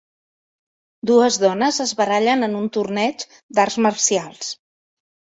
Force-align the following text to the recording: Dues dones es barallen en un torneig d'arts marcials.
Dues 1.09 1.35
dones 1.43 1.77
es 1.83 1.91
barallen 1.99 2.47
en 2.47 2.55
un 2.59 2.65
torneig 2.77 3.25
d'arts 3.59 3.77
marcials. 3.87 4.49